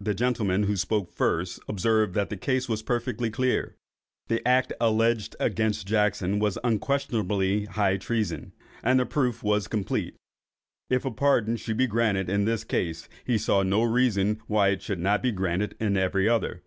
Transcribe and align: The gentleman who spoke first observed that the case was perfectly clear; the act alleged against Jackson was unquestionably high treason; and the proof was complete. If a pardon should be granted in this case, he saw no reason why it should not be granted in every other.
The 0.00 0.12
gentleman 0.12 0.64
who 0.64 0.74
spoke 0.74 1.12
first 1.12 1.60
observed 1.68 2.12
that 2.14 2.30
the 2.30 2.36
case 2.36 2.68
was 2.68 2.82
perfectly 2.82 3.30
clear; 3.30 3.76
the 4.26 4.42
act 4.44 4.72
alleged 4.80 5.36
against 5.38 5.86
Jackson 5.86 6.40
was 6.40 6.58
unquestionably 6.64 7.66
high 7.66 7.96
treason; 7.96 8.50
and 8.82 8.98
the 8.98 9.06
proof 9.06 9.44
was 9.44 9.68
complete. 9.68 10.16
If 10.90 11.04
a 11.04 11.12
pardon 11.12 11.54
should 11.54 11.76
be 11.76 11.86
granted 11.86 12.28
in 12.28 12.44
this 12.44 12.64
case, 12.64 13.08
he 13.24 13.38
saw 13.38 13.62
no 13.62 13.84
reason 13.84 14.40
why 14.48 14.70
it 14.70 14.82
should 14.82 14.98
not 14.98 15.22
be 15.22 15.30
granted 15.30 15.76
in 15.78 15.96
every 15.96 16.28
other. 16.28 16.64